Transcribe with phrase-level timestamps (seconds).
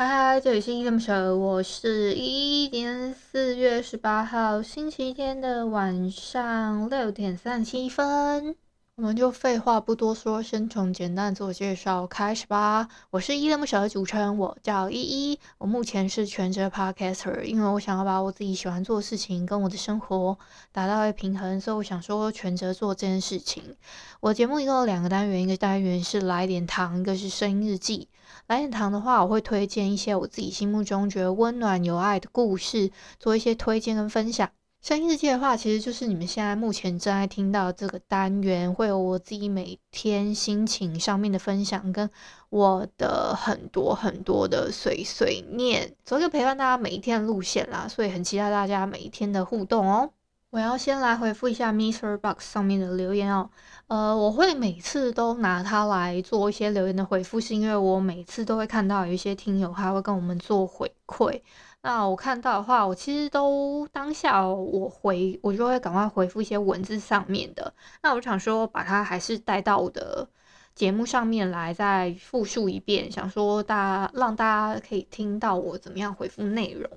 [0.00, 3.12] 嗨嗨，这里是依依恋不舍，我是一年。
[3.12, 8.56] 四月十八号星期天的晚上六点三十七分，
[9.00, 12.86] 我们就废话不多说，先从简单自我介绍开始吧。
[13.08, 15.40] 我是依恋不舍的主持人，我叫依依。
[15.56, 20.38] 我目前是全职 podcaster，因为我想要把我自己喜欢做的事情跟我的生活
[20.70, 23.74] 达到一个平衡，所以我想说全职做这件事情。
[24.20, 28.06] 我节目一共有两个单元，一个单元是来点糖，一个是声音日记。
[28.48, 34.50] 来点糖的话，我会推荐一些我自己心目中觉得温暖有爱的故事，做一些推荐跟分享。
[34.82, 42.08] 声音日记的话，其实就是你们现在目前正在听到这个单元，会有我自己每天心情上面的分享，跟
[42.48, 47.86] 我的很多很多的碎碎念，走一个陪伴大家每一天的路线啦。
[47.86, 50.10] 所以很期待大家每一天的互动哦。
[50.48, 53.50] 我要先来回复一下 MixerBox 上面的留言哦。
[53.86, 61.42] 呃，我会每次都拿它来做一些留言的回复，是因为我每次都会看到有一些听友他会跟我们做回馈。
[61.82, 67.72] 那我看到的话，我其实都当下我回我就会赶快回复一些文字上面的。
[68.02, 70.28] 那我想说把它还是带到我的
[70.74, 73.74] 节目上面来，再复述一遍，想说大
[74.06, 76.88] 家让大家可以听到我怎么样回复内容。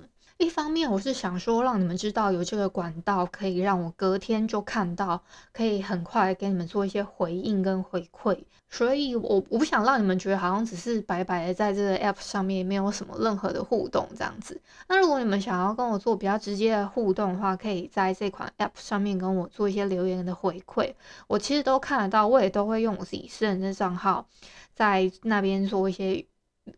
[0.44, 8.38] 一方面，我是想说，让你们知道有这个管道，可以让我隔天就看到，可以很快给你们做一些回应跟回馈。
[8.68, 14.60] 所以我我不想让你们觉得好像只是白白的在这个 app 上面没有什么任何的互动这样子。
[14.88, 20.92] 那如果你们想要跟我做比较直接的互动的话，可以在这款 app 上面跟我做一些留言的回馈，
[21.28, 24.26] 我其实都看得到，我也都会用我自己私人的账号
[24.74, 26.26] 在那边做一些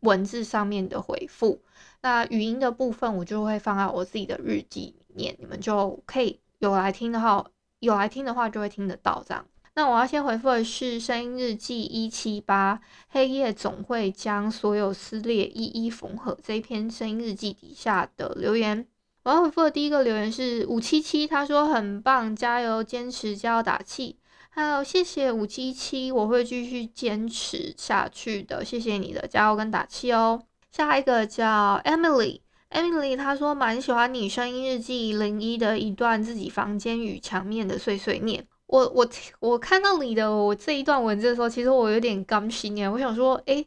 [0.00, 1.62] 文字上面的回复。
[2.06, 7.44] 那语音的部分，我就会放在我自己的日记里面，你们就可以有来听的话，
[7.80, 9.44] 有来听的话就会听得到这样。
[9.74, 18.86] 那我要先回复的是声音日记一七八，黑夜总会将所有撕裂一一缝合这一篇声音日记底下的留言。
[19.24, 24.16] 我要回复的第一个留言是五七七，他说很棒，加油，坚持，加油打气。
[24.50, 30.44] 还有谢谢五七七，我会继续坚持下去的，谢谢你的加油跟打气哦。
[30.76, 38.46] 下一个叫 Emily，Emily 她说蛮喜欢你声音日记零一的一段自己房间与墙面的碎碎念。
[38.66, 39.08] 我我
[39.40, 42.86] 我看到你的我这一段文字的时候，其实我有点刚心耶。
[42.86, 43.66] 我想说，诶，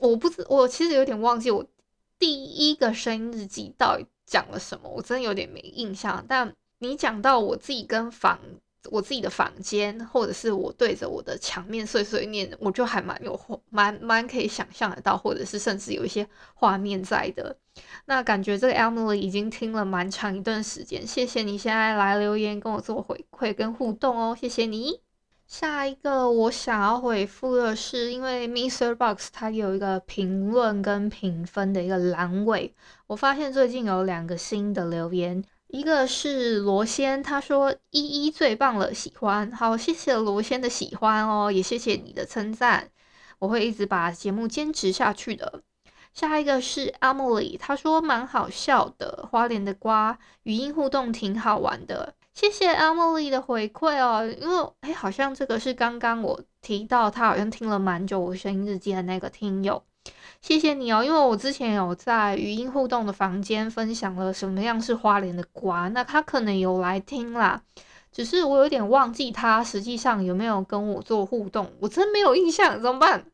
[0.00, 1.64] 我不知我其实有点忘记我
[2.18, 6.22] 第一个声音日记到底讲了什么，我真的有点没印象。
[6.28, 8.38] 但你讲到我自己跟房。
[8.90, 13.38] 我自己的房间，或者是我对着我的墙面碎碎念，我就还蛮有
[13.70, 17.56] 蛮蛮可以想象得到，或者是甚至有一些画面在的。
[18.06, 25.00] 那感觉这个 Emily 已经听了蛮长一段时间，谢谢你现在来留言跟我做回馈跟互动哦，谢谢你。
[25.46, 32.74] 下一个我想要回复的是，因为 MixerBox 它有一个评论跟评分的一个栏位，
[33.06, 35.44] 我发现最近有两个新的留言。
[35.74, 39.50] 一个是罗仙，他说依依最棒了，喜欢。
[39.50, 42.88] 好，谢谢罗仙的喜欢哦，也谢谢你的称赞，
[43.40, 45.64] 我会一直把节目坚持下去的。
[46.12, 54.24] 下一个是 Emily，他说蛮好笑的，花莲的瓜语音互动挺好玩的，谢谢 Emily 的回馈哦。
[54.24, 59.82] 因为哎，好像这个是刚刚我提到他好像听了蛮久我声音日记的那个听友。
[60.40, 67.62] 谢谢你哦，因为我之前有在语音互动的房间分享了什么样是花莲的瓜，那他可能有来听啦，
[68.12, 73.24] 只是我有点忘记他实际上有没有跟我做互动，我真没有印象，怎么办？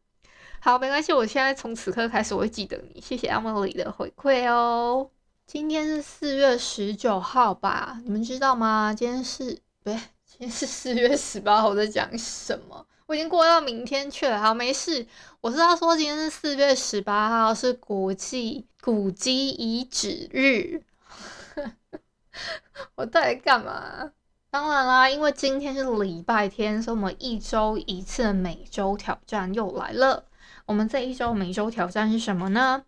[0.61, 5.11] 好，没关系，我现在从此刻开始我会记得你，谢谢 Emily 的回馈哦。
[5.47, 7.99] 今天是四月十九号吧？
[8.05, 8.95] 你们知道吗？
[8.97, 9.95] 今天是不对，
[10.25, 12.87] 今天是四月十八号，我在讲什么？
[13.11, 15.05] 我已经过到明天去了，好，没事。
[15.41, 20.85] 我知道说今天是四月十八号，是国际古迹遗址日。
[22.95, 24.13] 我到底干嘛？
[24.49, 30.27] 当然啦，因为今天是礼拜天，所以我们一周一次的每周挑战又来了。
[30.67, 32.85] 我们这一周每周挑战是什么呢？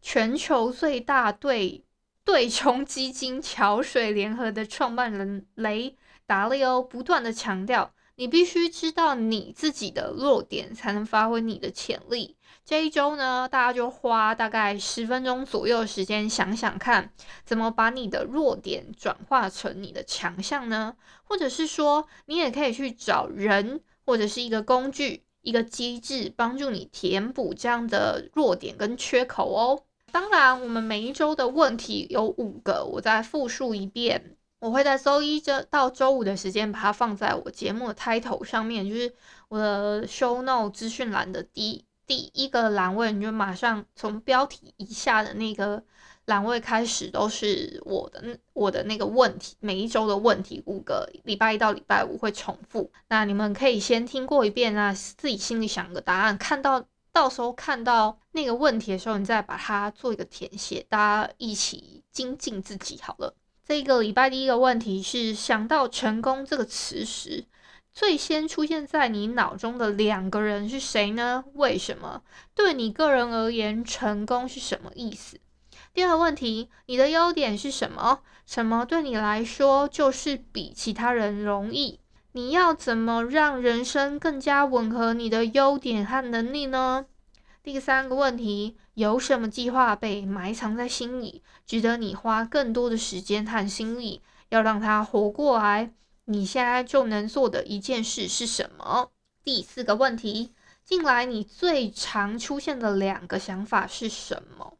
[0.00, 1.84] 全球最大对
[2.24, 5.94] 对冲基金桥水联合的创办人雷
[6.24, 7.92] 达利欧不断的强调。
[8.16, 12.36] 你必须知道你自己的弱点，才能发挥你的潜力。
[12.64, 17.12] 这一周呢，大家就花大概十分钟左右的时间，想想看
[17.44, 20.96] 怎么把你的弱点转化成你的强项呢？
[21.24, 29.84] 或者是说，你也可以去找人，或者是一个工具、一个机制，帮助你填补这样的弱点跟缺口哦。
[30.10, 34.36] 当然，我们每一周的问题有五个，我再复述一遍。
[34.58, 39.14] 我会在周一这到周五的时间把它放在我节目的 title 上面，就是
[39.48, 45.82] 我的 show note 资讯栏的第第一个栏位，你就马上从标题以下的那个
[46.24, 52.90] 栏位开始都是我的我的那个问题，每一周的问题五个，礼拜一到礼拜五会重复。
[53.08, 56.82] 那你们可以先听过一遍啊，自己心里想个答案，看到
[57.12, 63.34] 到时候看到那个问题的时候，你再把它做一个填写，大家一起精进自己好了。
[63.68, 67.46] 这个礼拜第一个问题是：想到“成功”这个词时，
[67.92, 71.42] 最先出现在你脑中的两个人是谁呢？
[71.54, 72.22] 为什么？
[72.54, 75.40] 对你个人而言，成功是什么意思？
[75.92, 78.20] 第二个问题，你的优点是什么？
[78.46, 81.98] 什么对你来说就是比其他人容易？
[82.30, 87.06] 你要怎么让人生更加吻合你的优点和能力呢？
[87.66, 95.92] 第三个问题，有什么计划被埋藏在心里，值得你花更多的时间和心力，要让它活过来？
[96.26, 99.10] 你现在就能做的一件事是什么？
[99.42, 100.54] 第四个问题，
[100.84, 104.74] 近来你最常出现的两个想法是什么？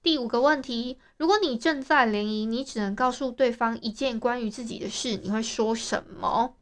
[0.00, 6.54] 第五个问题，如果你正在联谊，你只能告诉对方一件关于自己的事，你会说什么？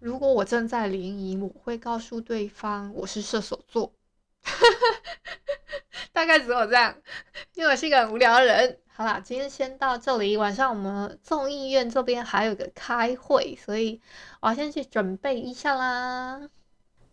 [0.00, 3.92] 如果我正在联谊，我会告诉对方我是射手座。
[6.12, 6.94] 大概只有这样，
[7.54, 8.78] 因为我是一个很无聊的人。
[8.96, 10.36] 好啦，今天先到这里。
[10.36, 14.00] 晚上我们众议院这边还有个开会，所以
[14.40, 16.48] 我要先去准备一下啦。